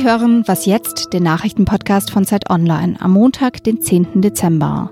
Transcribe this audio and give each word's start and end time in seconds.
Sie 0.00 0.06
hören 0.06 0.44
Was 0.46 0.64
jetzt, 0.64 1.12
den 1.12 1.24
Nachrichtenpodcast 1.24 2.10
von 2.10 2.24
Zeit 2.24 2.48
Online 2.48 2.98
am 3.00 3.10
Montag, 3.10 3.62
den 3.64 3.82
10. 3.82 4.22
Dezember. 4.22 4.90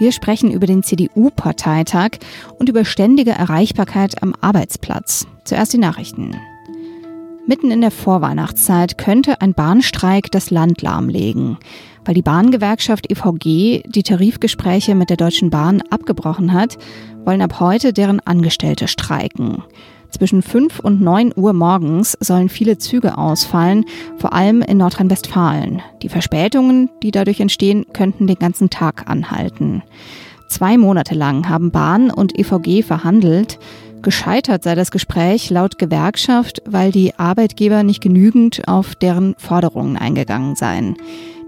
Wir 0.00 0.10
sprechen 0.10 0.50
über 0.50 0.66
den 0.66 0.82
CDU-Parteitag 0.82 2.18
und 2.58 2.68
über 2.68 2.84
ständige 2.84 3.30
Erreichbarkeit 3.30 4.24
am 4.24 4.34
Arbeitsplatz. 4.40 5.28
Zuerst 5.44 5.72
die 5.72 5.78
Nachrichten. 5.78 6.34
Mitten 7.46 7.70
in 7.70 7.80
der 7.80 7.92
Vorweihnachtszeit 7.92 8.98
könnte 8.98 9.40
ein 9.40 9.54
Bahnstreik 9.54 10.32
das 10.32 10.50
Land 10.50 10.82
lahmlegen. 10.82 11.56
Weil 12.04 12.14
die 12.14 12.22
Bahngewerkschaft 12.22 13.08
EVG 13.08 13.84
die 13.86 14.02
Tarifgespräche 14.02 14.96
mit 14.96 15.10
der 15.10 15.16
Deutschen 15.16 15.50
Bahn 15.50 15.80
abgebrochen 15.90 16.52
hat, 16.52 16.76
wollen 17.24 17.42
ab 17.42 17.60
heute 17.60 17.92
deren 17.92 18.18
Angestellte 18.18 18.88
streiken. 18.88 19.62
Zwischen 20.10 20.42
5 20.42 20.80
und 20.80 21.00
9 21.00 21.32
Uhr 21.36 21.52
morgens 21.52 22.16
sollen 22.20 22.48
viele 22.48 22.78
Züge 22.78 23.16
ausfallen, 23.16 23.84
vor 24.16 24.32
allem 24.32 24.62
in 24.62 24.78
Nordrhein-Westfalen. 24.78 25.82
Die 26.02 26.08
Verspätungen, 26.08 26.90
die 27.02 27.10
dadurch 27.10 27.40
entstehen, 27.40 27.86
könnten 27.92 28.26
den 28.26 28.38
ganzen 28.38 28.70
Tag 28.70 29.08
anhalten. 29.08 29.82
Zwei 30.48 30.78
Monate 30.78 31.14
lang 31.14 31.48
haben 31.48 31.70
Bahn 31.70 32.10
und 32.10 32.36
EVG 32.38 32.82
verhandelt. 32.82 33.58
Gescheitert 34.02 34.64
sei 34.64 34.74
das 34.74 34.90
Gespräch 34.90 35.50
laut 35.50 35.78
Gewerkschaft, 35.78 36.62
weil 36.66 36.90
die 36.90 37.14
Arbeitgeber 37.18 37.82
nicht 37.82 38.02
genügend 38.02 38.66
auf 38.66 38.94
deren 38.94 39.34
Forderungen 39.38 39.96
eingegangen 39.96 40.56
seien. 40.56 40.96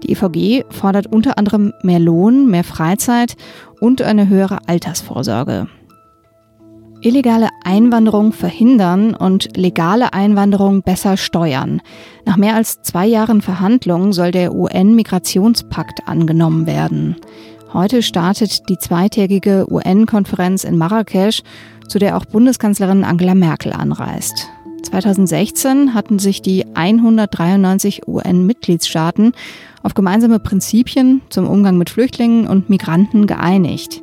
Die 0.03 0.11
EVG 0.11 0.63
fordert 0.69 1.07
unter 1.07 1.37
anderem 1.37 1.73
mehr 1.81 1.99
Lohn, 1.99 2.49
mehr 2.49 2.63
Freizeit 2.63 3.35
und 3.79 4.01
eine 4.01 4.29
höhere 4.29 4.59
Altersvorsorge. 4.67 5.67
Illegale 7.05 7.49
Einwanderung 7.65 8.31
verhindern 8.31 9.13
und 9.13 9.57
legale 9.57 10.13
Einwanderung 10.13 10.83
besser 10.83 11.17
steuern. 11.17 11.81
Nach 12.25 12.37
mehr 12.37 12.55
als 12.55 12.81
zwei 12.81 13.05
Jahren 13.05 13.41
Verhandlungen 13.41 14.13
soll 14.13 14.31
der 14.31 14.55
UN-Migrationspakt 14.55 16.07
angenommen 16.07 16.65
werden. 16.65 17.17
Heute 17.73 18.03
startet 18.03 18.69
die 18.69 18.77
zweitägige 18.77 19.65
UN-Konferenz 19.69 20.63
in 20.63 20.77
Marrakesch, 20.77 21.43
zu 21.89 21.99
der 21.99 22.15
auch 22.15 22.23
Bundeskanzlerin 22.23 23.03
Angela 23.03 23.35
Merkel 23.35 23.73
anreist. 23.73 24.47
2016 24.83 25.93
hatten 25.93 26.19
sich 26.19 26.41
die 26.41 26.65
193 26.73 28.07
UN-Mitgliedstaaten 28.07 29.33
auf 29.81 29.93
gemeinsame 29.93 30.39
Prinzipien 30.39 31.21
zum 31.29 31.49
Umgang 31.49 31.77
mit 31.77 31.89
Flüchtlingen 31.89 32.47
und 32.47 32.69
Migranten 32.69 33.27
geeinigt. 33.27 34.01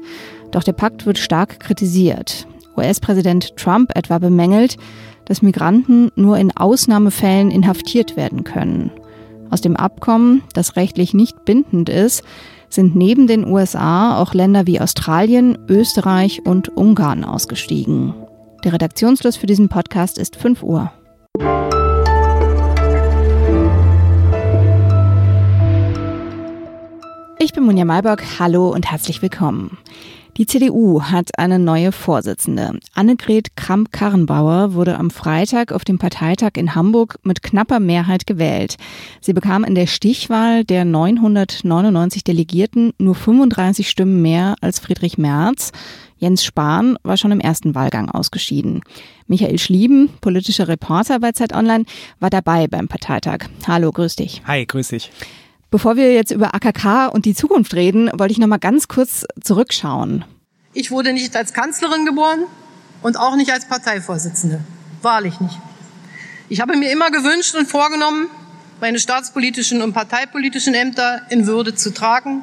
Doch 0.50 0.64
der 0.64 0.72
Pakt 0.74 1.06
wird 1.06 1.16
stark 1.16 1.60
kritisiert. 1.60 2.46
US-Präsident 2.80 3.56
Trump 3.56 3.92
etwa 3.94 4.18
bemängelt, 4.18 4.76
dass 5.26 5.42
Migranten 5.42 6.10
nur 6.16 6.38
in 6.38 6.56
Ausnahmefällen 6.56 7.50
inhaftiert 7.50 8.16
werden 8.16 8.42
können. 8.42 8.90
Aus 9.50 9.60
dem 9.60 9.76
Abkommen, 9.76 10.42
das 10.54 10.76
rechtlich 10.76 11.12
nicht 11.12 11.44
bindend 11.44 11.88
ist, 11.88 12.24
sind 12.68 12.96
neben 12.96 13.26
den 13.26 13.46
USA 13.46 14.20
auch 14.20 14.32
Länder 14.32 14.66
wie 14.66 14.80
Australien, 14.80 15.58
Österreich 15.68 16.42
und 16.46 16.68
Ungarn 16.76 17.24
ausgestiegen. 17.24 18.14
Der 18.64 18.72
Redaktionsschluss 18.72 19.36
für 19.36 19.46
diesen 19.46 19.68
Podcast 19.68 20.18
ist 20.18 20.36
5 20.36 20.62
Uhr. 20.62 20.92
Ich 27.42 27.52
bin 27.52 27.64
Munja 27.64 27.84
Malbock, 27.84 28.22
hallo 28.38 28.68
und 28.68 28.90
herzlich 28.90 29.22
willkommen. 29.22 29.78
Die 30.36 30.46
CDU 30.46 31.02
hat 31.02 31.30
eine 31.38 31.58
neue 31.58 31.92
Vorsitzende. 31.92 32.78
Annegret 32.94 33.56
Kramp-Karrenbauer 33.56 34.74
wurde 34.74 34.98
am 34.98 35.10
Freitag 35.10 35.72
auf 35.72 35.84
dem 35.84 35.98
Parteitag 35.98 36.52
in 36.54 36.74
Hamburg 36.74 37.18
mit 37.24 37.42
knapper 37.42 37.80
Mehrheit 37.80 38.26
gewählt. 38.26 38.76
Sie 39.20 39.32
bekam 39.32 39.64
in 39.64 39.74
der 39.74 39.86
Stichwahl 39.86 40.64
der 40.64 40.84
999 40.84 42.24
Delegierten 42.24 42.92
nur 42.98 43.14
35 43.14 43.90
Stimmen 43.90 44.22
mehr 44.22 44.54
als 44.60 44.78
Friedrich 44.78 45.18
Merz. 45.18 45.72
Jens 46.18 46.44
Spahn 46.44 46.96
war 47.02 47.16
schon 47.16 47.32
im 47.32 47.40
ersten 47.40 47.74
Wahlgang 47.74 48.10
ausgeschieden. 48.10 48.82
Michael 49.26 49.58
Schlieben, 49.58 50.10
politischer 50.20 50.68
Reporter 50.68 51.18
bei 51.18 51.32
Zeit 51.32 51.54
Online, 51.54 51.84
war 52.20 52.30
dabei 52.30 52.66
beim 52.66 52.88
Parteitag. 52.88 53.46
Hallo, 53.66 53.90
grüß 53.90 54.16
dich. 54.16 54.42
Hi, 54.46 54.64
grüß 54.66 54.88
dich. 54.88 55.10
Bevor 55.70 55.96
wir 55.96 56.12
jetzt 56.12 56.32
über 56.32 56.52
AKK 56.52 57.06
und 57.06 57.26
die 57.26 57.34
Zukunft 57.34 57.74
reden, 57.74 58.10
wollte 58.14 58.32
ich 58.32 58.38
noch 58.38 58.48
mal 58.48 58.58
ganz 58.58 58.88
kurz 58.88 59.24
zurückschauen. 59.40 60.24
Ich 60.74 60.90
wurde 60.90 61.12
nicht 61.12 61.36
als 61.36 61.52
Kanzlerin 61.52 62.04
geboren 62.04 62.40
und 63.02 63.16
auch 63.16 63.36
nicht 63.36 63.52
als 63.52 63.66
Parteivorsitzende. 63.66 64.60
Wahrlich 65.02 65.38
nicht. 65.40 65.56
Ich 66.48 66.60
habe 66.60 66.76
mir 66.76 66.90
immer 66.90 67.12
gewünscht 67.12 67.54
und 67.54 67.68
vorgenommen, 67.68 68.28
meine 68.80 68.98
staatspolitischen 68.98 69.80
und 69.80 69.92
parteipolitischen 69.92 70.74
Ämter 70.74 71.22
in 71.30 71.46
Würde 71.46 71.76
zu 71.76 71.94
tragen 71.94 72.42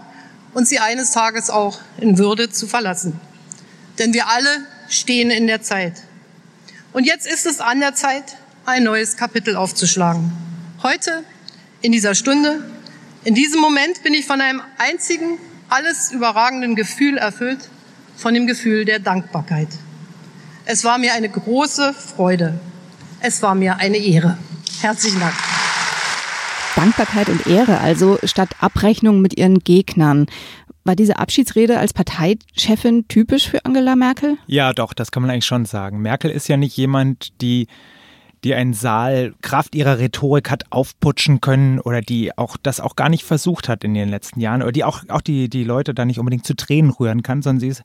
und 0.54 0.66
sie 0.66 0.80
eines 0.80 1.12
Tages 1.12 1.50
auch 1.50 1.80
in 2.00 2.18
Würde 2.18 2.50
zu 2.50 2.66
verlassen. 2.66 3.20
Denn 4.00 4.14
wir 4.14 4.28
alle 4.28 4.50
stehen 4.88 5.32
in 5.32 5.48
der 5.48 5.62
Zeit. 5.62 6.02
Und 6.94 7.06
jetzt 7.06 7.28
ist 7.28 7.46
es 7.46 7.60
an 7.60 7.82
der 7.82 7.94
Zeit, 7.94 8.38
ein 8.66 8.84
neues 8.84 9.18
Kapitel 9.18 9.58
aufzuschlagen. 9.58 10.32
Heute, 10.82 11.24
in 11.82 11.92
dieser 11.92 12.16
Stunde, 12.16 12.64
in 13.28 13.36
diesem 13.36 13.60
Moment 13.60 14.04
bin 14.04 14.14
ich 14.14 14.26
von 14.26 14.40
einem 14.40 14.62
einzigen, 14.78 15.38
alles 15.68 16.14
überragenden 16.14 16.78
Gefühl 16.78 17.18
erfüllt, 17.18 17.70
von 18.16 18.34
dem 18.34 18.48
Gefühl 18.48 18.86
der 18.86 19.00
Dankbarkeit. 19.00 19.68
Es 20.64 20.86
war 20.86 20.98
mir 20.98 21.14
eine 21.14 21.28
große 21.28 21.94
Freude. 21.94 22.58
Es 23.20 23.42
war 23.42 23.54
mir 23.54 23.80
eine 23.80 23.98
Ehre. 23.98 24.38
Herzlichen 24.80 25.20
Dank. 25.20 25.34
Dankbarkeit 26.78 27.28
und 27.28 27.46
Ehre, 27.48 27.82
also 27.82 28.18
statt 28.24 28.52
Abrechnung 28.62 29.20
mit 29.20 29.38
ihren 29.38 29.60
Gegnern. 29.60 30.28
War 30.86 30.96
diese 30.96 31.20
Abschiedsrede 31.20 31.80
als 31.80 31.92
Parteichefin 31.92 33.10
typisch 33.10 33.50
für 33.50 33.66
Angela 33.66 33.98
Merkel? 33.98 34.38
Ja, 34.48 34.72
doch, 34.72 34.94
das 34.94 35.12
kann 35.12 35.22
man 35.22 35.32
eigentlich 35.32 35.46
schon 35.46 35.66
sagen. 35.66 36.02
Merkel 36.02 36.32
ist 36.32 36.48
ja 36.48 36.56
nicht 36.56 36.78
jemand, 36.78 37.42
die 37.42 37.68
die 38.48 38.56
einen 38.56 38.74
Saal 38.74 39.34
Kraft 39.42 39.76
ihrer 39.76 40.00
Rhetorik 40.00 40.50
hat 40.50 40.64
aufputschen 40.70 41.42
können 41.42 41.82
oder 41.82 42.00
die 42.02 42.38
auch 42.38 42.56
das 42.56 42.80
auch 42.80 42.96
gar 42.96 43.10
nicht 43.10 43.26
versucht 43.26 43.68
hat 43.68 43.84
in 43.84 43.94
den 43.94 44.08
letzten 44.08 44.40
Jahren 44.40 44.62
oder 44.62 44.72
die 44.72 44.86
auch, 44.86 45.04
auch 45.10 45.22
die, 45.22 45.50
die 45.50 45.66
Leute 45.66 45.94
da 45.94 46.06
nicht 46.06 46.18
unbedingt 46.18 46.46
zu 46.46 46.56
Tränen 46.56 46.92
rühren 46.92 47.24
kann, 47.24 47.42
sondern 47.42 47.60
sie 47.60 47.68
ist 47.68 47.84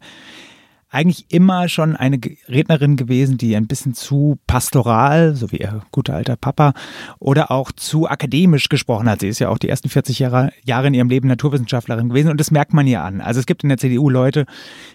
eigentlich 0.93 1.27
immer 1.31 1.69
schon 1.69 1.97
eine 1.97 2.21
Rednerin 2.49 2.97
gewesen, 2.97 3.39
die 3.39 3.57
ein 3.57 3.67
bisschen 3.67 3.95
zu 3.95 4.39
pastoral, 4.47 5.35
so 5.35 5.51
wie 5.51 5.57
ihr 5.57 5.83
guter 5.91 6.15
alter 6.15 6.37
Papa, 6.37 6.75
oder 7.19 7.51
auch 7.51 7.73
zu 7.73 8.09
akademisch 8.09 8.69
gesprochen 8.69 9.09
hat. 9.09 9.21
Sie 9.21 9.29
ist 9.29 9.39
ja 9.39 9.49
auch 9.49 9.57
die 9.57 9.71
ersten 9.71 9.89
40 9.89 10.19
Jahre, 10.19 10.53
Jahre 10.65 10.89
in 10.89 10.95
ihrem 10.95 11.09
Leben 11.09 11.29
Naturwissenschaftlerin 11.29 12.11
gewesen 12.11 12.31
und 12.31 12.39
das 12.39 12.51
merkt 12.51 12.75
man 12.75 12.87
ihr 12.87 13.03
an. 13.03 13.23
Also 13.23 13.41
es 13.41 13.47
gibt 13.47 13.63
in 13.63 13.71
der 13.71 13.79
CDU 13.79 14.11
Leute, 14.11 14.45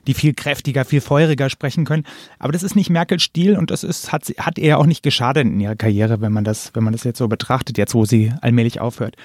die 0.05 0.13
viel 0.13 0.35
kräftiger, 0.35 0.85
viel 0.85 1.01
feuriger 1.01 1.49
sprechen 1.49 1.83
können, 1.83 2.03
aber 2.37 2.51
das 2.51 2.61
ist 2.61 2.75
nicht 2.75 2.91
Merkels 2.91 3.23
Stil 3.23 3.57
und 3.57 3.71
das 3.71 3.83
ist, 3.83 4.11
hat, 4.11 4.31
hat 4.37 4.59
ihr 4.59 4.77
auch 4.77 4.85
nicht 4.85 5.01
geschadet 5.01 5.45
in 5.45 5.59
ihrer 5.59 5.75
Karriere, 5.75 6.21
wenn 6.21 6.31
man 6.31 6.43
das, 6.43 6.71
wenn 6.75 6.83
man 6.83 6.93
das 6.93 7.03
jetzt 7.05 7.17
so 7.17 7.27
betrachtet, 7.27 7.79
jetzt 7.79 7.95
wo 7.95 8.05
sie 8.05 8.31
allmählich 8.41 8.79
aufhört. 8.79 9.15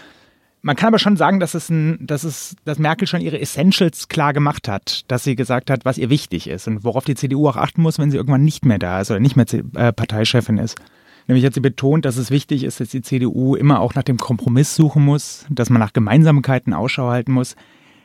Man 0.65 0.77
kann 0.77 0.89
aber 0.89 1.01
schon 1.01 1.17
sagen, 1.17 1.41
dass 1.41 1.55
es 1.55 1.69
ein, 1.71 1.99
dass 2.07 2.23
es, 2.23 2.55
dass 2.65 2.79
Merkel 2.79 3.09
schon 3.09 3.21
ihre 3.21 3.41
Essentials 3.41 4.07
klar 4.07 4.33
gemacht 4.33 4.69
hat, 4.69 5.03
dass 5.09 5.25
sie 5.25 5.35
gesagt 5.35 5.71
hat, 5.71 5.85
was 5.85 5.99
ihr 5.99 6.09
wichtig 6.09 6.49
ist 6.49 6.69
und 6.69 6.85
worauf 6.85 7.05
die 7.05 7.17
CDU 7.17 7.49
auch 7.49 7.57
achten 7.57 7.83
muss, 7.83 7.99
wenn 7.99 8.13
sie 8.13 8.17
irgendwann 8.17 8.45
nicht 8.45 8.65
mehr 8.65 8.79
da 8.79 9.01
ist 9.01 9.11
oder 9.11 9.19
nicht 9.19 9.37
mehr 9.37 9.47
äh, 9.75 9.93
Parteichefin 9.93 10.59
ist. 10.59 10.81
Nämlich 11.27 11.45
hat 11.45 11.55
sie 11.55 11.61
betont, 11.61 12.05
dass 12.05 12.17
es 12.17 12.31
wichtig 12.31 12.63
ist, 12.63 12.79
dass 12.79 12.91
die 12.91 13.03
CDU 13.03 13.57
immer 13.57 13.81
auch 13.81 13.95
nach 13.95 14.03
dem 14.05 14.19
Kompromiss 14.19 14.77
suchen 14.77 15.05
muss, 15.05 15.47
dass 15.51 15.69
man 15.69 15.81
nach 15.81 15.93
Gemeinsamkeiten 15.93 16.75
Ausschau 16.75 17.11
halten 17.11 17.33
muss, 17.33 17.57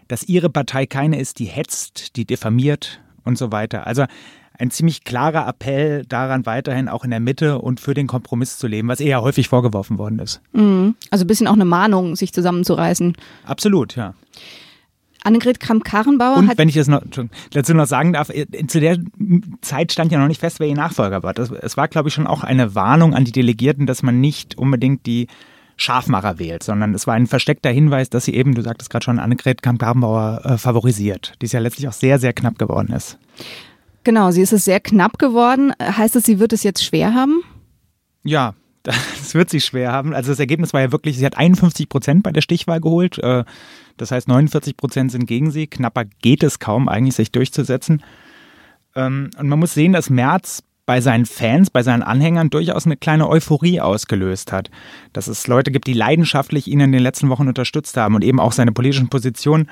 dass 0.08 0.24
ihre 0.24 0.50
Partei 0.50 0.88
keine 0.88 1.20
ist, 1.20 1.38
die 1.40 1.46
hetzt, 1.46 2.16
die 2.16 2.26
diffamiert 2.26 3.02
und 3.24 3.38
so 3.38 3.52
weiter. 3.52 3.86
Also 3.86 4.06
ein 4.60 4.72
ziemlich 4.72 5.04
klarer 5.04 5.48
Appell 5.48 6.06
daran, 6.06 6.46
weiterhin 6.46 6.90
auch 6.90 7.04
in 7.04 7.12
der 7.12 7.20
Mitte 7.20 7.60
und 7.60 7.80
für 7.80 7.94
den 7.94 8.08
Kompromiss 8.08 8.58
zu 8.58 8.68
leben, 8.68 8.88
was 8.88 9.00
eher 9.00 9.22
häufig 9.22 9.50
vorgeworfen 9.50 9.98
worden 9.98 10.20
ist. 10.20 10.42
Mhm. 10.54 10.96
Also 11.12 11.26
ein 11.26 11.28
bisschen 11.28 11.48
auch 11.48 11.54
eine 11.54 11.66
Mahnung, 11.66 12.16
sich 12.16 12.34
zusammenzureißen. 12.34 13.16
Absolut, 13.46 13.96
ja. 13.96 14.14
Annegret 15.24 15.60
Kramp-Karrenbauer 15.60 16.38
Und 16.38 16.58
wenn 16.58 16.70
ich 16.70 16.76
das 16.76 16.88
noch, 16.88 17.02
dazu 17.52 17.74
noch 17.74 17.86
sagen 17.86 18.14
darf, 18.14 18.30
äh, 18.30 18.46
zu 18.68 18.80
der 18.80 18.98
Zeit 19.62 19.92
stand 19.92 20.12
ja 20.12 20.20
noch 20.20 20.28
nicht 20.28 20.40
fest, 20.40 20.60
wer 20.60 20.68
ihr 20.68 20.76
Nachfolger 20.76 21.22
war. 21.22 21.34
Das, 21.34 21.52
es 21.52 21.76
war, 21.76 21.88
glaube 21.88 22.08
ich, 22.10 22.16
schon 22.16 22.28
auch 22.28 22.44
eine 22.44 22.76
Warnung 22.76 23.14
an 23.14 23.26
die 23.26 23.32
Delegierten, 23.32 23.86
dass 23.86 24.04
man 24.04 24.22
nicht 24.22 24.58
unbedingt 24.58 25.06
die 25.06 25.28
Scharfmacher 25.76 26.40
wählt, 26.40 26.64
sondern 26.64 26.94
es 26.94 27.08
war 27.08 27.14
ein 27.14 27.28
versteckter 27.28 27.70
Hinweis, 27.70 28.10
dass 28.10 28.26
sie 28.26 28.34
eben, 28.34 28.56
du 28.56 28.62
sagtest 28.62 28.90
gerade 28.90 29.04
schon, 29.04 29.20
Annegret 29.20 29.62
Kramp-Karrenbauer 29.62 30.42
äh, 30.44 30.58
favorisiert, 30.58 31.34
die 31.42 31.46
es 31.46 31.52
ja 31.52 31.60
letztlich 31.60 31.88
auch 31.88 31.94
sehr, 31.94 32.20
sehr 32.20 32.34
knapp 32.34 32.58
geworden 32.58 32.94
ist. 32.94 33.20
Genau, 34.08 34.32
sie 34.32 34.42
ist 34.42 34.54
es 34.54 34.64
sehr 34.64 34.80
knapp 34.80 35.20
geworden. 35.20 35.74
Heißt 35.82 36.16
das, 36.16 36.24
sie 36.24 36.40
wird 36.40 36.54
es 36.54 36.64
jetzt 36.64 36.82
schwer 36.82 37.14
haben? 37.14 37.42
Ja, 38.24 38.54
das 38.84 39.34
wird 39.34 39.50
sie 39.50 39.60
schwer 39.60 39.92
haben. 39.92 40.14
Also 40.14 40.32
das 40.32 40.40
Ergebnis 40.40 40.72
war 40.72 40.80
ja 40.80 40.94
wirklich, 40.94 41.18
sie 41.18 41.26
hat 41.26 41.38
51 41.38 41.90
Prozent 41.90 42.24
bei 42.24 42.32
der 42.32 42.40
Stichwahl 42.40 42.80
geholt. 42.80 43.18
Äh, 43.18 43.44
das 43.98 44.12
heißt, 44.12 44.30
49 44.30 44.78
Prozent 44.78 45.12
sind 45.12 45.26
gegen 45.26 45.52
sie. 45.52 45.68
Knapper 45.68 46.06
geht 46.06 46.42
es 46.44 46.60
kaum 46.60 46.88
eigentlich, 46.88 47.16
sich 47.16 47.34
durchzusetzen. 47.34 48.02
Ähm, 48.96 49.30
und 49.38 49.50
man 49.50 49.60
muss 49.60 49.74
sehen, 49.74 49.92
dass 49.92 50.10
Merz 50.10 50.64
bei 50.86 51.02
seinen 51.02 51.26
Fans, 51.26 51.70
bei 51.70 51.84
seinen 51.84 52.02
Anhängern 52.02 52.50
durchaus 52.50 52.86
eine 52.86 52.96
kleine 52.96 53.28
Euphorie 53.28 53.82
ausgelöst 53.82 54.54
hat. 54.54 54.72
Dass 55.12 55.28
es 55.28 55.48
Leute 55.48 55.70
gibt, 55.70 55.86
die 55.86 55.92
leidenschaftlich 55.92 56.70
ihn 56.70 56.80
in 56.80 56.94
den 56.94 57.04
letzten 57.04 57.28
Wochen 57.28 57.50
unterstützt 57.50 57.98
haben 57.98 58.16
und 58.16 58.24
eben 58.24 58.40
auch 58.40 58.54
seine 58.54 58.72
politischen 58.72 59.10
Positionen. 59.10 59.70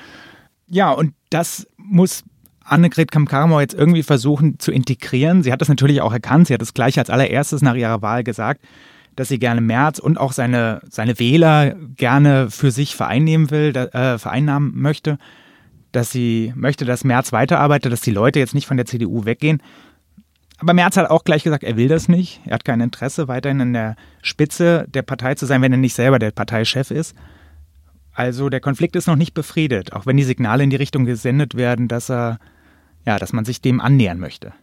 Ja, 0.67 0.91
und 0.91 1.13
das 1.29 1.67
muss 1.77 2.25
Annegret 2.65 3.11
Kamm-Karrenbauer 3.11 3.61
jetzt 3.61 3.73
irgendwie 3.73 4.03
versuchen 4.03 4.59
zu 4.59 4.71
integrieren. 4.71 5.43
Sie 5.43 5.51
hat 5.51 5.61
das 5.61 5.69
natürlich 5.69 6.01
auch 6.01 6.13
erkannt. 6.13 6.47
Sie 6.47 6.53
hat 6.53 6.61
es 6.61 6.73
gleich 6.73 6.97
als 6.97 7.09
allererstes 7.09 7.61
nach 7.61 7.75
ihrer 7.75 8.01
Wahl 8.01 8.23
gesagt, 8.23 8.61
dass 9.15 9.29
sie 9.29 9.39
gerne 9.39 9.61
Merz 9.61 9.99
und 9.99 10.17
auch 10.17 10.33
seine, 10.33 10.81
seine 10.89 11.19
Wähler 11.19 11.75
gerne 11.95 12.49
für 12.49 12.71
sich 12.71 12.95
vereinnehmen 12.95 13.51
will, 13.51 13.75
äh, 13.75 14.17
vereinnahmen 14.17 14.73
möchte. 14.75 15.17
Dass 15.91 16.11
sie 16.11 16.51
möchte, 16.55 16.83
dass 16.83 17.03
Merz 17.03 17.31
weiterarbeitet, 17.31 17.93
dass 17.93 18.01
die 18.01 18.11
Leute 18.11 18.39
jetzt 18.39 18.55
nicht 18.55 18.67
von 18.67 18.77
der 18.77 18.85
CDU 18.85 19.25
weggehen. 19.25 19.61
Aber 20.57 20.73
Merz 20.73 20.97
hat 20.97 21.09
auch 21.09 21.23
gleich 21.23 21.43
gesagt, 21.43 21.63
er 21.63 21.77
will 21.77 21.87
das 21.87 22.07
nicht. 22.07 22.41
Er 22.45 22.55
hat 22.55 22.65
kein 22.65 22.81
Interesse, 22.81 23.27
weiterhin 23.27 23.59
in 23.59 23.73
der 23.73 23.95
Spitze 24.21 24.85
der 24.89 25.03
Partei 25.03 25.35
zu 25.35 25.45
sein, 25.45 25.61
wenn 25.61 25.71
er 25.71 25.77
nicht 25.77 25.93
selber 25.93 26.19
der 26.19 26.31
Parteichef 26.31 26.91
ist. 26.91 27.15
Also 28.15 28.49
der 28.49 28.61
Konflikt 28.61 28.95
ist 28.95 29.07
noch 29.07 29.17
nicht 29.17 29.33
befriedet, 29.33 29.91
auch 29.91 30.05
wenn 30.05 30.15
die 30.15 30.23
Signale 30.23 30.63
in 30.63 30.69
die 30.69 30.77
Richtung 30.77 31.03
gesendet 31.03 31.55
werden, 31.55 31.89
dass 31.89 32.09
er, 32.09 32.39
ja, 33.05 33.17
dass 33.19 33.33
man 33.33 33.45
sich 33.45 33.61
dem 33.61 33.79
annähern 33.79 34.19
möchte. 34.19 34.53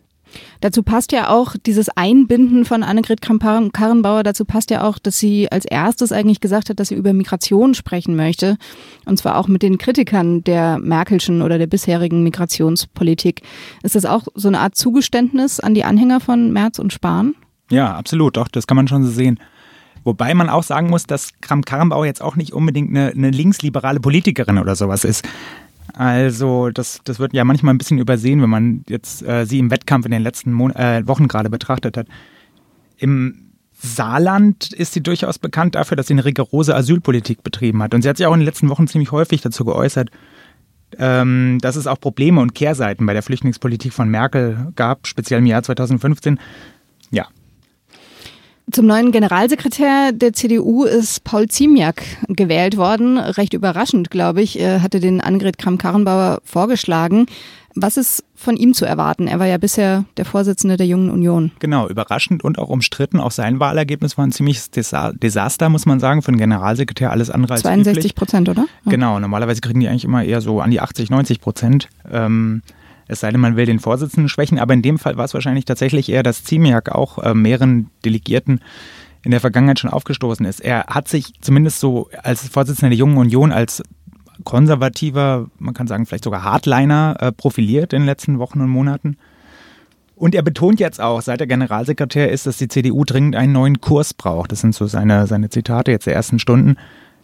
Dazu 0.61 0.83
passt 0.83 1.13
ja 1.13 1.29
auch 1.29 1.57
dieses 1.67 1.89
Einbinden 1.91 2.65
von 2.65 2.83
Annegret 2.83 3.21
Kramp-Karrenbauer, 3.21 4.23
dazu 4.23 4.45
passt 4.45 4.71
ja 4.71 4.83
auch, 4.83 4.99
dass 4.99 5.19
sie 5.19 5.51
als 5.51 5.65
erstes 5.65 6.13
eigentlich 6.13 6.41
gesagt 6.41 6.71
hat, 6.71 6.81
dass 6.81 6.89
sie 6.89 6.95
über 6.95 7.13
Migration 7.13 7.75
sprechen 7.75 8.17
möchte. 8.17 8.57
Und 9.05 9.19
zwar 9.19 9.37
auch 9.37 9.49
mit 9.49 9.63
den 9.63 9.79
Kritikern 9.79 10.43
der 10.45 10.79
Merkelschen 10.79 11.43
oder 11.43 11.59
der 11.59 11.67
bisherigen 11.67 12.23
Migrationspolitik. 12.23 13.43
Ist 13.83 13.95
das 13.95 14.05
auch 14.05 14.27
so 14.35 14.49
eine 14.49 14.61
Art 14.61 14.75
Zugeständnis 14.75 15.61
an 15.61 15.75
die 15.75 15.85
Anhänger 15.85 16.21
von 16.21 16.53
Merz 16.53 16.79
und 16.79 16.93
Spahn? 16.93 17.35
Ja, 17.71 17.95
absolut, 17.95 18.37
doch, 18.37 18.49
das 18.49 18.67
kann 18.67 18.77
man 18.77 18.89
schon 18.89 19.05
so 19.05 19.11
sehen. 19.11 19.39
Wobei 20.05 20.35
man 20.35 20.49
auch 20.49 20.65
sagen 20.65 20.91
muss, 20.91 21.05
dass 21.05 21.31
Kramp-Karrenbauer 21.41 22.07
jetzt 22.07 22.23
auch 22.23 22.35
nicht 22.35 22.53
unbedingt 22.53 22.91
eine, 22.91 23.11
eine 23.11 23.31
linksliberale 23.31 24.01
Politikerin 24.01 24.59
oder 24.59 24.75
sowas 24.75 25.05
ist. 25.05 25.27
Also 25.95 26.71
das, 26.71 27.01
das 27.05 27.19
wird 27.19 27.35
ja 27.35 27.45
manchmal 27.45 27.75
ein 27.75 27.79
bisschen 27.79 27.99
übersehen, 27.99 28.41
wenn 28.43 28.51
man 28.51 28.85
jetzt 28.89 29.23
äh, 29.23 29.45
sie 29.45 29.59
im 29.59 29.71
Wettkampf 29.71 30.07
in 30.07 30.13
den 30.13 30.23
letzten 30.23 30.53
Mon 30.53 30.75
äh, 30.75 31.07
Wochen 31.07 31.29
gerade 31.29 31.51
betrachtet 31.51 31.97
hat. 31.97 32.07
Im 32.97 33.53
Saarland 33.73 34.73
ist 34.73 34.93
sie 34.93 35.03
durchaus 35.03 35.39
bekannt 35.39 35.75
dafür, 35.75 35.97
dass 35.97 36.07
sie 36.07 36.15
eine 36.15 36.25
rigorose 36.25 36.75
Asylpolitik 36.75 37.43
betrieben 37.43 37.83
hat. 37.83 37.95
Und 37.95 38.03
sie 38.03 38.09
hat 38.09 38.17
sich 38.17 38.27
auch 38.27 38.33
in 38.33 38.41
den 38.41 38.47
letzten 38.47 38.69
Wochen 38.69 38.87
ziemlich 38.87 39.11
häufig 39.11 39.43
dazu 39.43 39.65
geäußert, 39.65 40.11
ähm, 40.99 41.59
dass 41.61 41.77
es 41.77 41.87
auch 41.87 42.01
Probleme 42.01 42.41
und 42.41 42.55
Kehrseiten 42.55 43.05
bei 43.07 43.13
der 43.13 43.23
Flüchtlingspolitik 43.23 43.93
von 43.93 44.09
Merkel 44.09 44.73
gab, 44.77 45.07
speziell 45.07 45.41
im 45.41 45.47
Jahr 45.47 45.63
2015. 45.63 46.39
Ja, 47.11 47.27
zum 48.71 48.87
neuen 48.87 49.13
Generalsekretär 49.13 50.13
der 50.13 50.33
CDU 50.33 50.85
ist 50.85 51.25
Paul 51.25 51.49
Ziemiak 51.49 52.03
gewählt 52.29 52.77
worden. 52.77 53.19
Recht 53.19 53.55
überraschend, 53.55 54.11
glaube 54.11 54.43
ich, 54.43 54.59
er 54.59 54.83
hatte 54.83 55.01
den 55.01 55.21
Annegret 55.21 55.59
Kramp-Karrenbauer 55.59 56.41
vorgeschlagen. 56.45 57.27
Was 57.75 57.97
ist 57.97 58.25
von 58.35 58.57
ihm 58.57 58.75
zu 58.75 58.85
erwarten? 58.85 59.27
Er 59.27 59.39
war 59.39 59.47
ja 59.47 59.57
bisher 59.57 60.05
der 60.19 60.27
Vorsitzende 60.27 60.77
der 60.77 60.87
Jungen 60.87 61.11
Union. 61.11 61.53
Genau, 61.59 61.89
überraschend 61.89 62.45
und 62.45 62.59
auch 62.59 62.69
umstritten. 62.69 63.19
Auch 63.19 63.31
sein 63.31 63.61
Wahlergebnis 63.61 64.19
war 64.19 64.27
ein 64.27 64.33
ziemliches 64.33 64.71
Desaster, 64.71 65.69
muss 65.71 65.87
man 65.87 65.99
sagen, 65.99 66.23
für 66.23 66.29
einen 66.29 66.39
Generalsekretär. 66.39 67.11
Alles 67.11 67.31
andere 67.31 67.55
als 67.55 67.63
62 67.63 68.15
Prozent, 68.15 68.49
oder? 68.49 68.67
Ja. 68.85 68.91
Genau, 68.91 69.19
normalerweise 69.19 69.63
kriegen 69.63 69.81
die 69.81 69.89
eigentlich 69.89 70.05
immer 70.05 70.23
eher 70.23 70.43
so 70.43 70.61
an 70.61 70.71
die 70.71 70.81
80, 70.81 71.09
90 71.09 71.41
Prozent. 71.41 71.89
Ähm, 72.11 72.63
es 73.13 73.21
sei 73.21 73.31
denn, 73.31 73.41
man 73.41 73.57
will 73.57 73.67
den 73.67 73.79
Vorsitzenden 73.79 74.29
schwächen, 74.29 74.59
aber 74.59 74.75
in 74.75 74.83
dem 74.83 74.99
Fall 74.99 75.17
war 75.17 75.25
es 75.25 75.35
wahrscheinlich 75.35 75.65
tatsächlich 75.65 76.09
eher, 76.09 76.23
dass 76.23 76.45
Ziemiak 76.45 76.91
auch 76.91 77.19
äh, 77.19 77.35
mehreren 77.35 77.91
Delegierten 78.05 78.61
in 79.23 79.31
der 79.31 79.41
Vergangenheit 79.41 79.79
schon 79.79 79.91
aufgestoßen 79.91 80.45
ist. 80.47 80.61
Er 80.61 80.87
hat 80.89 81.09
sich 81.09 81.35
zumindest 81.41 81.79
so 81.81 82.09
als 82.23 82.49
Vorsitzender 82.49 82.91
der 82.91 82.99
Jungen 82.99 83.19
Union 83.19 83.53
als 83.53 83.83
konservativer, 84.45 85.47
man 85.59 85.75
kann 85.75 85.87
sagen 85.87 86.07
vielleicht 86.07 86.25
sogar 86.25 86.43
Hardliner 86.43 87.17
äh, 87.21 87.33
profiliert 87.33 87.93
in 87.93 88.03
den 88.03 88.07
letzten 88.07 88.39
Wochen 88.39 88.61
und 88.61 88.69
Monaten. 88.69 89.17
Und 90.17 90.35
er 90.35 90.43
betont 90.43 90.81
jetzt 90.81 91.01
auch, 91.01 91.21
seit 91.21 91.41
er 91.41 91.47
Generalsekretär 91.47 92.31
ist, 92.31 92.47
dass 92.47 92.57
die 92.57 92.69
CDU 92.69 93.05
dringend 93.05 93.35
einen 93.35 93.53
neuen 93.53 93.81
Kurs 93.81 94.15
braucht. 94.15 94.53
Das 94.53 94.61
sind 94.61 94.75
so 94.75 94.87
seine, 94.87 95.27
seine 95.27 95.51
Zitate 95.51 95.91
jetzt 95.91 96.07
der 96.07 96.15
ersten 96.15 96.39
Stunden. 96.39 96.77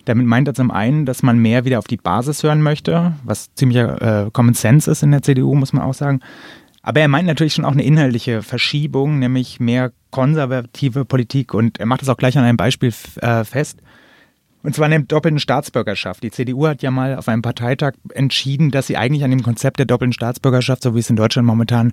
Damit 0.08 0.26
meint 0.26 0.48
er 0.48 0.54
zum 0.54 0.70
einen, 0.70 1.04
dass 1.04 1.22
man 1.22 1.38
mehr 1.38 1.64
wieder 1.64 1.78
auf 1.78 1.86
die 1.86 1.98
Basis 1.98 2.42
hören 2.42 2.62
möchte, 2.62 3.12
was 3.24 3.52
ziemlicher 3.54 4.26
äh, 4.26 4.30
Common 4.30 4.54
Sense 4.54 4.90
ist 4.90 5.02
in 5.02 5.10
der 5.10 5.22
CDU, 5.22 5.54
muss 5.54 5.72
man 5.72 5.82
auch 5.82 5.94
sagen. 5.94 6.20
Aber 6.82 7.00
er 7.00 7.08
meint 7.08 7.26
natürlich 7.26 7.52
schon 7.52 7.66
auch 7.66 7.72
eine 7.72 7.84
inhaltliche 7.84 8.40
Verschiebung, 8.42 9.18
nämlich 9.18 9.60
mehr 9.60 9.92
konservative 10.10 11.04
Politik. 11.04 11.52
Und 11.52 11.78
er 11.78 11.84
macht 11.84 12.00
das 12.00 12.08
auch 12.08 12.16
gleich 12.16 12.38
an 12.38 12.44
einem 12.44 12.56
Beispiel 12.56 12.92
äh, 13.16 13.44
fest. 13.44 13.80
Und 14.62 14.74
zwar 14.74 14.86
an 14.86 14.92
der 14.92 15.00
doppelten 15.00 15.38
Staatsbürgerschaft. 15.38 16.22
Die 16.22 16.30
CDU 16.30 16.66
hat 16.66 16.82
ja 16.82 16.90
mal 16.90 17.16
auf 17.16 17.28
einem 17.28 17.42
Parteitag 17.42 17.92
entschieden, 18.14 18.70
dass 18.70 18.86
sie 18.86 18.96
eigentlich 18.96 19.24
an 19.24 19.30
dem 19.30 19.42
Konzept 19.42 19.78
der 19.78 19.86
doppelten 19.86 20.14
Staatsbürgerschaft, 20.14 20.82
so 20.82 20.94
wie 20.94 21.00
es 21.00 21.10
in 21.10 21.16
Deutschland 21.16 21.46
momentan 21.46 21.92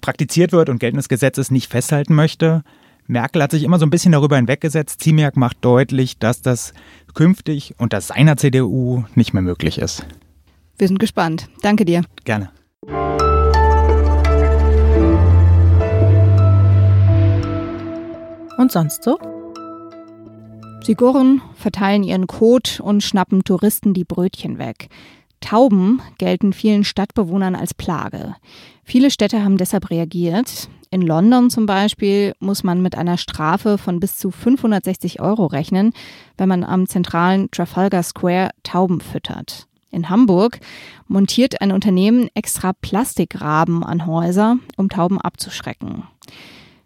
praktiziert 0.00 0.52
wird 0.52 0.68
und 0.68 0.80
geltendes 0.80 1.08
Gesetzes 1.08 1.50
nicht 1.52 1.70
festhalten 1.70 2.14
möchte. 2.14 2.64
Merkel 3.06 3.42
hat 3.42 3.50
sich 3.50 3.62
immer 3.64 3.78
so 3.78 3.84
ein 3.84 3.90
bisschen 3.90 4.12
darüber 4.12 4.36
hinweggesetzt. 4.36 5.00
Ziemiak 5.02 5.36
macht 5.36 5.58
deutlich, 5.60 6.18
dass 6.18 6.40
das 6.40 6.72
künftig 7.12 7.74
unter 7.78 8.00
seiner 8.00 8.36
CDU 8.36 9.04
nicht 9.14 9.34
mehr 9.34 9.42
möglich 9.42 9.78
ist. 9.78 10.06
Wir 10.78 10.88
sind 10.88 10.98
gespannt. 10.98 11.48
Danke 11.62 11.84
dir. 11.84 12.02
Gerne. 12.24 12.50
Und 18.56 18.72
sonst 18.72 19.02
so? 19.02 19.18
Sie 20.82 20.94
gurren, 20.94 21.42
verteilen 21.54 22.02
ihren 22.04 22.26
Kot 22.26 22.80
und 22.80 23.02
schnappen 23.02 23.44
Touristen 23.44 23.94
die 23.94 24.04
Brötchen 24.04 24.58
weg. 24.58 24.88
Tauben 25.44 26.00
gelten 26.16 26.54
vielen 26.54 26.84
Stadtbewohnern 26.84 27.54
als 27.54 27.74
Plage. 27.74 28.34
Viele 28.82 29.10
Städte 29.10 29.44
haben 29.44 29.58
deshalb 29.58 29.90
reagiert. 29.90 30.70
In 30.90 31.02
London 31.02 31.50
zum 31.50 31.66
Beispiel 31.66 32.32
muss 32.40 32.64
man 32.64 32.80
mit 32.80 32.96
einer 32.96 33.18
Strafe 33.18 33.76
von 33.76 34.00
bis 34.00 34.16
zu 34.16 34.30
560 34.30 35.20
Euro 35.20 35.44
rechnen, 35.44 35.92
wenn 36.38 36.48
man 36.48 36.64
am 36.64 36.86
zentralen 36.86 37.50
Trafalgar 37.50 38.02
Square 38.02 38.52
Tauben 38.62 39.02
füttert. 39.02 39.66
In 39.90 40.08
Hamburg 40.08 40.60
montiert 41.08 41.60
ein 41.60 41.72
Unternehmen 41.72 42.30
extra 42.32 42.72
Plastikraben 42.72 43.84
an 43.84 44.06
Häuser, 44.06 44.56
um 44.78 44.88
Tauben 44.88 45.20
abzuschrecken. 45.20 46.04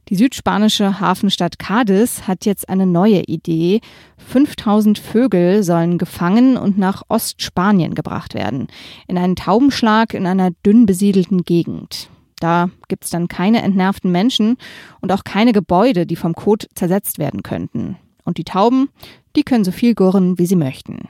Die 0.08 0.16
südspanische 0.16 1.00
Hafenstadt 1.00 1.58
Cadiz 1.58 2.22
hat 2.26 2.46
jetzt 2.46 2.70
eine 2.70 2.86
neue 2.86 3.24
Idee. 3.24 3.80
5000 4.16 4.98
Vögel 4.98 5.62
sollen 5.62 5.98
gefangen 5.98 6.56
und 6.56 6.78
nach 6.78 7.02
Ostspanien 7.08 7.94
gebracht 7.94 8.32
werden. 8.32 8.68
In 9.06 9.18
einen 9.18 9.36
Taubenschlag 9.36 10.14
in 10.14 10.26
einer 10.26 10.50
dünn 10.64 10.86
besiedelten 10.86 11.42
Gegend. 11.42 12.08
Da 12.40 12.70
gibt 12.88 13.04
es 13.04 13.10
dann 13.10 13.28
keine 13.28 13.60
entnervten 13.62 14.10
Menschen 14.10 14.56
und 15.00 15.12
auch 15.12 15.24
keine 15.24 15.52
Gebäude, 15.52 16.06
die 16.06 16.16
vom 16.16 16.34
Kot 16.34 16.68
zersetzt 16.74 17.18
werden 17.18 17.42
könnten. 17.42 17.96
Und 18.24 18.38
die 18.38 18.44
Tauben, 18.44 18.88
die 19.36 19.42
können 19.42 19.64
so 19.64 19.72
viel 19.72 19.94
gurren, 19.94 20.38
wie 20.38 20.46
sie 20.46 20.56
möchten. 20.56 21.08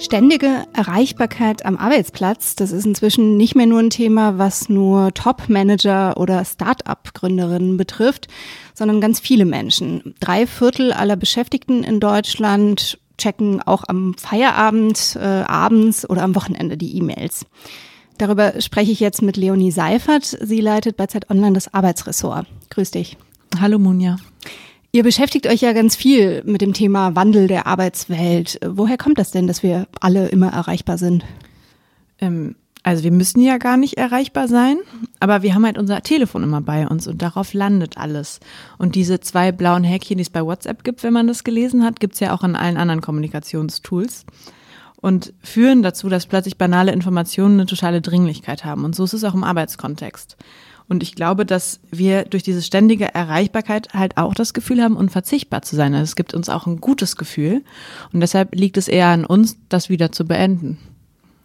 Ständige 0.00 0.64
Erreichbarkeit 0.72 1.66
am 1.66 1.76
Arbeitsplatz, 1.76 2.56
das 2.56 2.72
ist 2.72 2.86
inzwischen 2.86 3.36
nicht 3.36 3.54
mehr 3.54 3.66
nur 3.66 3.80
ein 3.80 3.90
Thema, 3.90 4.38
was 4.38 4.70
nur 4.70 5.12
Top-Manager 5.12 6.16
oder 6.16 6.42
Start-up-Gründerinnen 6.42 7.76
betrifft, 7.76 8.26
sondern 8.72 9.02
ganz 9.02 9.20
viele 9.20 9.44
Menschen. 9.44 10.14
Drei 10.18 10.46
Viertel 10.46 10.94
aller 10.94 11.16
Beschäftigten 11.16 11.84
in 11.84 12.00
Deutschland 12.00 12.98
checken 13.18 13.60
auch 13.60 13.84
am 13.88 14.14
Feierabend, 14.14 15.18
äh, 15.20 15.26
abends 15.26 16.08
oder 16.08 16.22
am 16.22 16.34
Wochenende 16.34 16.78
die 16.78 16.96
E-Mails. 16.96 17.44
Darüber 18.16 18.58
spreche 18.62 18.92
ich 18.92 19.00
jetzt 19.00 19.20
mit 19.20 19.36
Leonie 19.36 19.70
Seifert. 19.70 20.24
Sie 20.24 20.62
leitet 20.62 20.96
bei 20.96 21.08
Zeit 21.08 21.28
Online 21.28 21.52
das 21.52 21.74
Arbeitsressort. 21.74 22.46
Grüß 22.70 22.90
dich. 22.92 23.18
Hallo 23.60 23.78
Munja. 23.78 24.16
Ihr 24.92 25.04
beschäftigt 25.04 25.46
euch 25.46 25.60
ja 25.60 25.72
ganz 25.72 25.94
viel 25.94 26.42
mit 26.44 26.60
dem 26.60 26.72
Thema 26.72 27.14
Wandel 27.14 27.46
der 27.46 27.68
Arbeitswelt. 27.68 28.58
Woher 28.66 28.98
kommt 28.98 29.18
das 29.18 29.30
denn, 29.30 29.46
dass 29.46 29.62
wir 29.62 29.86
alle 30.00 30.28
immer 30.28 30.52
erreichbar 30.52 30.98
sind? 30.98 31.24
Ähm, 32.18 32.56
also 32.82 33.04
wir 33.04 33.12
müssen 33.12 33.40
ja 33.40 33.58
gar 33.58 33.76
nicht 33.76 33.98
erreichbar 33.98 34.48
sein, 34.48 34.78
aber 35.20 35.42
wir 35.42 35.54
haben 35.54 35.64
halt 35.64 35.78
unser 35.78 36.02
Telefon 36.02 36.42
immer 36.42 36.60
bei 36.60 36.88
uns 36.88 37.06
und 37.06 37.22
darauf 37.22 37.52
landet 37.52 37.98
alles. 37.98 38.40
Und 38.78 38.96
diese 38.96 39.20
zwei 39.20 39.52
blauen 39.52 39.84
Häkchen, 39.84 40.16
die 40.16 40.22
es 40.22 40.30
bei 40.30 40.44
WhatsApp 40.44 40.82
gibt, 40.82 41.04
wenn 41.04 41.12
man 41.12 41.28
das 41.28 41.44
gelesen 41.44 41.84
hat, 41.84 42.00
gibt 42.00 42.14
es 42.14 42.20
ja 42.20 42.34
auch 42.34 42.42
in 42.42 42.56
allen 42.56 42.76
anderen 42.76 43.00
Kommunikationstools 43.00 44.24
und 44.96 45.32
führen 45.40 45.82
dazu, 45.82 46.08
dass 46.08 46.26
plötzlich 46.26 46.56
banale 46.56 46.92
Informationen 46.92 47.60
eine 47.60 47.66
totale 47.66 48.00
Dringlichkeit 48.00 48.64
haben. 48.64 48.84
Und 48.84 48.96
so 48.96 49.04
ist 49.04 49.12
es 49.14 49.24
auch 49.24 49.34
im 49.34 49.44
Arbeitskontext. 49.44 50.36
Und 50.90 51.04
ich 51.04 51.14
glaube, 51.14 51.46
dass 51.46 51.78
wir 51.92 52.24
durch 52.24 52.42
diese 52.42 52.62
ständige 52.62 53.14
Erreichbarkeit 53.14 53.94
halt 53.94 54.16
auch 54.16 54.34
das 54.34 54.54
Gefühl 54.54 54.82
haben, 54.82 54.96
unverzichtbar 54.96 55.62
zu 55.62 55.76
sein. 55.76 55.94
Also 55.94 56.02
es 56.02 56.16
gibt 56.16 56.34
uns 56.34 56.48
auch 56.48 56.66
ein 56.66 56.80
gutes 56.80 57.14
Gefühl. 57.14 57.62
Und 58.12 58.18
deshalb 58.18 58.56
liegt 58.56 58.76
es 58.76 58.88
eher 58.88 59.06
an 59.06 59.24
uns, 59.24 59.56
das 59.68 59.88
wieder 59.88 60.10
zu 60.10 60.26
beenden. 60.26 60.78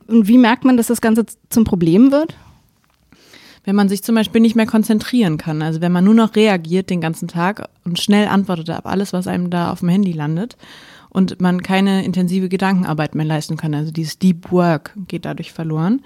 Und 0.07 0.27
wie 0.27 0.39
merkt 0.39 0.65
man, 0.65 0.77
dass 0.77 0.87
das 0.87 0.99
Ganze 0.99 1.27
zum 1.49 1.63
Problem 1.63 2.11
wird? 2.11 2.35
Wenn 3.63 3.75
man 3.75 3.87
sich 3.87 4.01
zum 4.01 4.15
Beispiel 4.15 4.41
nicht 4.41 4.55
mehr 4.55 4.65
konzentrieren 4.65 5.37
kann, 5.37 5.61
also 5.61 5.79
wenn 5.79 5.91
man 5.91 6.03
nur 6.03 6.15
noch 6.15 6.35
reagiert 6.35 6.89
den 6.89 7.01
ganzen 7.01 7.27
Tag 7.27 7.69
und 7.83 7.99
schnell 7.99 8.27
antwortet 8.27 8.71
auf 8.71 8.87
alles, 8.87 9.13
was 9.13 9.27
einem 9.27 9.51
da 9.51 9.71
auf 9.71 9.81
dem 9.81 9.89
Handy 9.89 10.11
landet 10.11 10.57
und 11.09 11.39
man 11.39 11.61
keine 11.61 12.03
intensive 12.03 12.49
Gedankenarbeit 12.49 13.13
mehr 13.13 13.25
leisten 13.25 13.57
kann, 13.57 13.75
also 13.75 13.91
dieses 13.91 14.17
Deep 14.17 14.51
Work 14.51 14.95
geht 15.07 15.25
dadurch 15.25 15.53
verloren. 15.53 16.01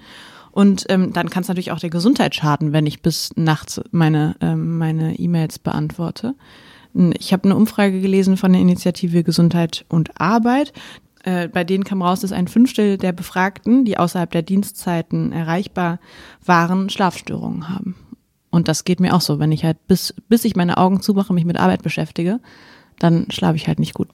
Und 0.52 0.86
ähm, 0.88 1.12
dann 1.12 1.30
kann 1.30 1.42
es 1.42 1.48
natürlich 1.48 1.72
auch 1.72 1.78
der 1.78 1.90
Gesundheit 1.90 2.34
schaden, 2.34 2.72
wenn 2.72 2.86
ich 2.86 3.02
bis 3.02 3.30
nachts 3.36 3.80
meine 3.92 4.36
ähm, 4.40 4.78
meine 4.78 5.18
E-Mails 5.18 5.58
beantworte. 5.58 6.34
Ich 7.18 7.32
habe 7.32 7.44
eine 7.44 7.56
Umfrage 7.56 8.00
gelesen 8.00 8.36
von 8.36 8.52
der 8.52 8.60
Initiative 8.60 9.22
Gesundheit 9.22 9.84
und 9.88 10.20
Arbeit. 10.20 10.72
Äh, 11.22 11.48
bei 11.48 11.64
denen 11.64 11.84
kam 11.84 12.02
raus, 12.02 12.20
dass 12.20 12.32
ein 12.32 12.48
Fünftel 12.48 12.96
der 12.98 13.12
Befragten, 13.12 13.84
die 13.84 13.98
außerhalb 13.98 14.30
der 14.30 14.42
Dienstzeiten 14.42 15.32
erreichbar 15.32 16.00
waren, 16.44 16.90
Schlafstörungen 16.90 17.68
haben. 17.68 17.94
Und 18.50 18.66
das 18.66 18.84
geht 18.84 19.00
mir 19.00 19.14
auch 19.14 19.20
so. 19.20 19.38
Wenn 19.38 19.52
ich 19.52 19.64
halt 19.64 19.86
bis, 19.86 20.14
bis 20.28 20.44
ich 20.44 20.56
meine 20.56 20.78
Augen 20.78 21.00
zumache, 21.02 21.32
mich 21.32 21.44
mit 21.44 21.58
Arbeit 21.58 21.82
beschäftige, 21.82 22.40
dann 22.98 23.26
schlafe 23.30 23.56
ich 23.56 23.68
halt 23.68 23.78
nicht 23.78 23.94
gut. 23.94 24.08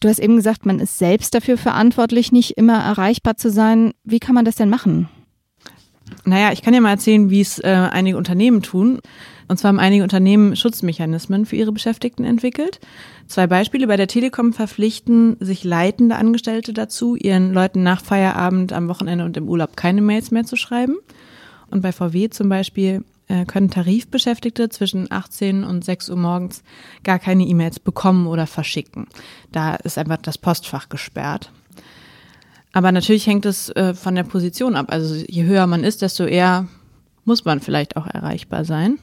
Du 0.00 0.08
hast 0.08 0.18
eben 0.18 0.36
gesagt, 0.36 0.66
man 0.66 0.80
ist 0.80 0.98
selbst 0.98 1.32
dafür 1.34 1.56
verantwortlich, 1.56 2.32
nicht 2.32 2.56
immer 2.56 2.82
erreichbar 2.82 3.36
zu 3.36 3.50
sein. 3.50 3.92
Wie 4.02 4.18
kann 4.18 4.34
man 4.34 4.44
das 4.44 4.56
denn 4.56 4.68
machen? 4.68 5.08
Naja, 6.24 6.52
ich 6.52 6.62
kann 6.62 6.74
ja 6.74 6.80
mal 6.80 6.90
erzählen, 6.90 7.30
wie 7.30 7.40
es 7.40 7.58
äh, 7.58 7.68
einige 7.68 8.16
Unternehmen 8.16 8.62
tun. 8.62 9.00
Und 9.48 9.58
zwar 9.58 9.68
haben 9.68 9.80
einige 9.80 10.02
Unternehmen 10.02 10.56
Schutzmechanismen 10.56 11.46
für 11.46 11.56
ihre 11.56 11.72
Beschäftigten 11.72 12.24
entwickelt. 12.24 12.80
Zwei 13.26 13.46
Beispiele. 13.46 13.86
Bei 13.86 13.96
der 13.96 14.06
Telekom 14.06 14.52
verpflichten 14.52 15.36
sich 15.40 15.64
leitende 15.64 16.16
Angestellte 16.16 16.72
dazu, 16.72 17.16
ihren 17.16 17.52
Leuten 17.52 17.82
nach 17.82 18.02
Feierabend, 18.02 18.72
am 18.72 18.88
Wochenende 18.88 19.24
und 19.24 19.36
im 19.36 19.48
Urlaub 19.48 19.76
keine 19.76 20.00
Mails 20.00 20.30
mehr 20.30 20.44
zu 20.44 20.56
schreiben. 20.56 20.96
Und 21.70 21.82
bei 21.82 21.92
VW 21.92 22.30
zum 22.30 22.48
Beispiel 22.48 23.04
äh, 23.28 23.44
können 23.44 23.70
Tarifbeschäftigte 23.70 24.68
zwischen 24.68 25.10
18 25.10 25.64
und 25.64 25.84
6 25.84 26.10
Uhr 26.10 26.16
morgens 26.16 26.62
gar 27.02 27.18
keine 27.18 27.44
E-Mails 27.44 27.80
bekommen 27.80 28.26
oder 28.26 28.46
verschicken. 28.46 29.06
Da 29.50 29.76
ist 29.76 29.98
einfach 29.98 30.18
das 30.18 30.38
Postfach 30.38 30.88
gesperrt. 30.88 31.50
Aber 32.72 32.90
natürlich 32.92 33.26
hängt 33.26 33.46
es 33.46 33.68
äh, 33.70 33.94
von 33.94 34.14
der 34.14 34.22
Position 34.22 34.76
ab. 34.76 34.86
Also 34.88 35.14
je 35.14 35.44
höher 35.44 35.66
man 35.66 35.84
ist, 35.84 36.02
desto 36.02 36.24
eher 36.24 36.66
muss 37.24 37.44
man 37.44 37.60
vielleicht 37.60 37.96
auch 37.96 38.06
erreichbar 38.06 38.64
sein. 38.64 38.98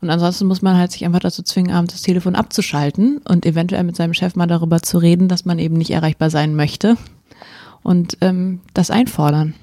Und 0.00 0.10
ansonsten 0.10 0.46
muss 0.46 0.60
man 0.60 0.76
halt 0.76 0.92
sich 0.92 1.04
einfach 1.04 1.20
dazu 1.20 1.42
zwingen, 1.42 1.72
abends 1.72 1.94
das 1.94 2.02
Telefon 2.02 2.34
abzuschalten 2.34 3.18
und 3.26 3.46
eventuell 3.46 3.84
mit 3.84 3.96
seinem 3.96 4.12
Chef 4.12 4.36
mal 4.36 4.46
darüber 4.46 4.82
zu 4.82 4.98
reden, 4.98 5.28
dass 5.28 5.44
man 5.44 5.58
eben 5.58 5.76
nicht 5.76 5.92
erreichbar 5.92 6.28
sein 6.28 6.54
möchte 6.54 6.96
und 7.82 8.18
ähm, 8.20 8.60
das 8.74 8.90
einfordern. 8.90 9.54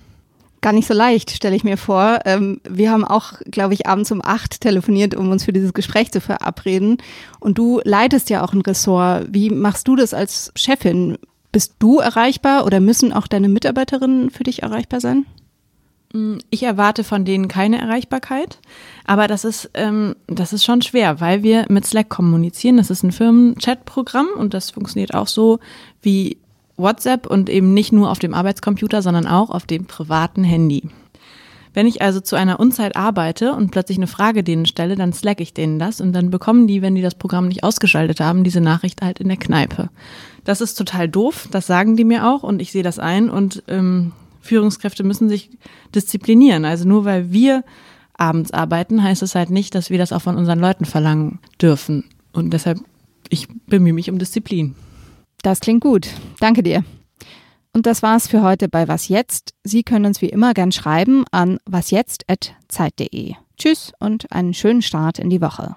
Gar 0.62 0.74
nicht 0.74 0.88
so 0.88 0.94
leicht, 0.94 1.32
stelle 1.32 1.56
ich 1.56 1.64
mir 1.64 1.78
vor. 1.78 2.20
Ähm, 2.26 2.62
wir 2.68 2.92
haben 2.92 3.04
auch, 3.04 3.34
glaube 3.50 3.74
ich, 3.74 3.88
abends 3.88 4.12
um 4.12 4.22
acht 4.24 4.62
telefoniert, 4.62 5.16
um 5.16 5.30
uns 5.32 5.44
für 5.44 5.54
dieses 5.54 5.74
Gespräch 5.74 6.12
zu 6.12 6.22
verabreden. 6.22 6.98
Und 7.40 7.58
du 7.58 7.82
leitest 7.84 8.30
ja 8.30 8.44
auch 8.44 8.54
ein 8.54 8.62
Ressort. 8.62 9.28
Wie 9.32 9.50
machst 9.50 9.88
du 9.88 9.96
das 9.96 10.14
als 10.14 10.52
Chefin? 10.56 11.18
Bist 11.52 11.76
du 11.80 12.00
erreichbar 12.00 12.66
oder 12.66 12.80
müssen 12.80 13.12
auch 13.12 13.28
deine 13.28 13.50
Mitarbeiterinnen 13.50 14.30
für 14.30 14.44
dich 14.44 14.64
erreichbar 14.64 15.02
sein? 15.02 15.26
Mm, 16.14 16.38
ich 16.50 16.64
erwarte 16.64 17.04
von 17.04 17.26
denen 17.26 17.48
keine 17.48 17.80
Erreichbarkeit, 17.80 18.60
aber 19.06 19.28
das 19.28 19.44
ist, 19.44 19.70
ähm, 19.74 20.16
das 20.28 20.54
ist 20.54 20.64
schon 20.64 20.82
schwer, 20.82 21.20
weil 21.20 21.44
wir 21.44 21.66
mit 21.70 21.86
Slack 21.86 22.10
kommunizieren. 22.10 22.78
Das 22.78 22.90
ist 22.90 23.04
ein 23.04 23.12
Firmen-Chat-Programm 23.12 24.28
und 24.38 24.54
das 24.54 24.72
funktioniert 24.72 25.14
auch 25.14 25.28
so 25.28 25.60
wie 26.02 26.38
WhatsApp 26.78 27.28
und 27.28 27.50
eben 27.50 27.74
nicht 27.74 27.92
nur 27.92 28.10
auf 28.12 28.20
dem 28.20 28.34
Arbeitscomputer, 28.34 29.02
sondern 29.02 29.28
auch 29.28 29.50
auf 29.50 29.66
dem 29.66 29.86
privaten 29.86 30.44
Handy. 30.44 30.90
Wenn 31.74 31.88
ich 31.88 32.02
also 32.02 32.20
zu 32.20 32.36
einer 32.36 32.60
Unzeit 32.60 32.98
arbeite 32.98 33.54
und 33.54 33.72
plötzlich 33.72 33.98
eine 33.98 34.08
Frage 34.08 34.44
denen 34.44 34.66
stelle, 34.66 34.96
dann 34.96 35.14
slack 35.14 35.40
ich 35.40 35.54
denen 35.54 35.80
das 35.80 36.02
und 36.02 36.12
dann 36.12 36.30
bekommen 36.30 36.68
die, 36.68 36.82
wenn 36.82 36.96
die 36.96 37.02
das 37.02 37.16
Programm 37.16 37.48
nicht 37.48 37.64
ausgeschaltet 37.64 38.20
haben, 38.20 38.44
diese 38.44 38.60
Nachricht 38.60 39.02
halt 39.02 39.20
in 39.20 39.30
der 39.30 39.38
Kneipe. 39.38 39.90
Das 40.44 40.62
ist 40.62 40.76
total 40.76 41.08
doof, 41.08 41.48
das 41.52 41.68
sagen 41.68 41.96
die 41.96 42.04
mir 42.04 42.28
auch 42.28 42.44
und 42.44 42.62
ich 42.62 42.72
sehe 42.72 42.84
das 42.84 43.00
ein 43.00 43.30
und 43.30 43.64
ähm, 43.68 44.14
Führungskräfte 44.42 45.04
müssen 45.04 45.30
sich 45.30 45.52
disziplinieren. 45.94 46.66
Also 46.66 46.88
nur 46.88 47.06
weil 47.06 47.32
wir 47.32 47.64
abends 48.14 48.52
arbeiten, 48.52 49.04
heißt 49.04 49.22
es 49.22 49.36
halt 49.36 49.50
nicht, 49.50 49.76
dass 49.76 49.90
wir 49.90 49.98
das 49.98 50.12
auch 50.12 50.22
von 50.22 50.38
unseren 50.38 50.60
Leuten 50.60 50.86
verlangen 50.86 51.40
dürfen. 51.62 52.06
Und 52.34 52.52
deshalb, 52.52 52.80
ich 53.30 53.48
bemühe 53.68 53.94
mich 53.94 54.10
um 54.10 54.20
Disziplin. 54.20 54.76
Das 55.44 55.60
klingt 55.60 55.82
gut. 55.82 56.08
Danke 56.40 56.64
dir. 56.64 56.84
Und 57.74 57.86
das 57.86 58.04
war's 58.04 58.28
für 58.28 58.42
heute 58.42 58.68
bei 58.68 58.88
Was 58.88 59.08
Jetzt. 59.08 59.54
Sie 59.64 59.84
können 59.84 60.06
uns 60.06 60.22
wie 60.22 60.30
immer 60.30 60.54
gern 60.54 60.72
schreiben 60.72 61.24
an 61.32 61.60
wasjetzt.zeit.de. 61.66 63.34
Tschüss 63.58 63.94
und 64.00 64.32
einen 64.32 64.54
schönen 64.54 64.82
Start 64.82 65.20
in 65.20 65.30
die 65.30 65.42
Woche. 65.42 65.76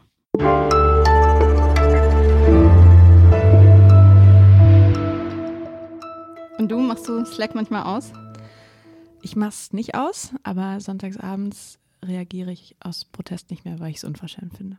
Und 6.64 6.70
du, 6.70 6.78
machst 6.78 7.06
du 7.06 7.26
Slack 7.26 7.54
manchmal 7.54 7.82
aus? 7.82 8.10
Ich 9.20 9.36
mach's 9.36 9.74
nicht 9.74 9.94
aus, 9.94 10.30
aber 10.44 10.80
sonntagsabends 10.80 11.78
reagiere 12.02 12.52
ich 12.52 12.74
aus 12.80 13.04
Protest 13.04 13.50
nicht 13.50 13.66
mehr, 13.66 13.80
weil 13.80 13.90
ich 13.90 13.98
es 13.98 14.04
unverschämt 14.04 14.56
finde. 14.56 14.78